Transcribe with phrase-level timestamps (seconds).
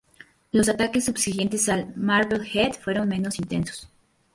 [0.51, 3.87] Los ataques subsiguientes al Marblehead fueron menos intensos.